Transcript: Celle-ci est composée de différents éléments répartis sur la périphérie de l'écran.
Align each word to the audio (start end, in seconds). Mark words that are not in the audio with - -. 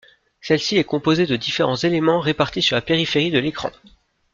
Celle-ci 0.41 0.77
est 0.77 0.83
composée 0.83 1.27
de 1.27 1.35
différents 1.35 1.75
éléments 1.75 2.21
répartis 2.21 2.63
sur 2.63 2.75
la 2.75 2.81
périphérie 2.81 3.29
de 3.29 3.37
l'écran. 3.37 3.69